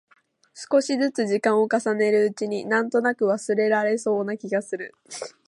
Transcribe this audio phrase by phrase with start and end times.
[0.55, 4.95] 少しづつ時間を重ねるうちに、なんとなく忘れられそうな気がする。